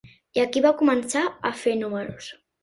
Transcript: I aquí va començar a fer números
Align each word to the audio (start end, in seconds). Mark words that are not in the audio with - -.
I 0.37 0.39
aquí 0.43 0.63
va 0.65 0.71
començar 0.83 1.23
a 1.51 1.53
fer 1.61 1.75
números 1.83 2.33